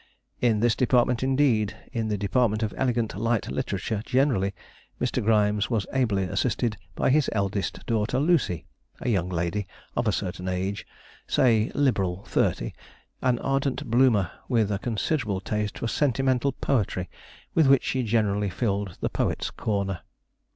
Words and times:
In 0.41 0.61
this 0.61 0.75
department, 0.75 1.21
indeed, 1.21 1.77
in 1.93 2.07
the 2.07 2.17
department 2.17 2.63
of 2.63 2.73
elegant 2.75 3.15
light 3.15 3.51
literature 3.51 4.01
generally, 4.03 4.55
Mr. 4.99 5.23
Grimes 5.23 5.69
was 5.69 5.85
ably 5.93 6.23
assisted 6.23 6.75
by 6.95 7.11
his 7.11 7.29
eldest 7.33 7.85
daughter, 7.85 8.19
Lucy, 8.19 8.65
a 8.99 9.09
young 9.09 9.29
lady 9.29 9.67
of 9.95 10.07
a 10.07 10.11
certain 10.11 10.47
age 10.49 10.87
say 11.27 11.71
liberal 11.75 12.23
thirty 12.23 12.73
an 13.21 13.37
ardent 13.37 13.91
Bloomer 13.91 14.31
with 14.49 14.71
a 14.71 14.79
considerable 14.79 15.39
taste 15.39 15.77
for 15.77 15.87
sentimental 15.87 16.53
poetry, 16.53 17.07
with 17.53 17.67
which 17.67 17.83
she 17.83 18.01
generally 18.01 18.49
filled 18.49 18.97
the 19.01 19.09
poet's 19.09 19.51
corner. 19.51 19.99